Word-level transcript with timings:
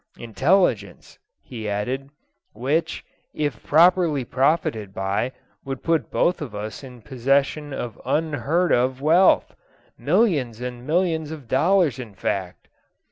'Intelligence,' 0.17 1.19
he 1.43 1.69
added, 1.69 2.09
'which, 2.53 3.05
if 3.35 3.61
properly 3.61 4.25
profited 4.25 4.95
by, 4.95 5.31
would 5.63 5.83
put 5.83 6.09
both 6.09 6.41
of 6.41 6.55
us 6.55 6.83
in 6.83 7.03
possession 7.03 7.71
of 7.71 8.01
unheard 8.03 8.71
of 8.71 8.99
wealth 8.99 9.55
millions 9.99 10.59
and 10.59 10.87
millions 10.87 11.29
of 11.29 11.47
dollars 11.47 11.99
in 11.99 12.15
fact.' 12.15 12.67